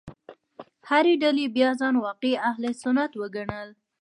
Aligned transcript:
هرې 0.89 1.13
ډلې 1.23 1.45
بیا 1.55 1.69
ځان 1.81 1.95
واقعي 2.05 2.33
اهل 2.49 2.63
سنت 2.81 3.11
وګڼل. 3.21 3.69